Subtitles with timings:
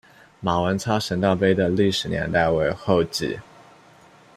[0.39, 3.37] 马文操神道碑的历史年代为后晋。